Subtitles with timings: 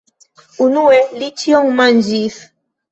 [0.67, 2.45] Unue, li ĉion manĝis.